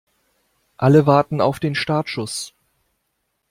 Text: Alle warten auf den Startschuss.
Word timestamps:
Alle 0.77 1.05
warten 1.05 1.41
auf 1.41 1.59
den 1.59 1.75
Startschuss. 1.75 2.55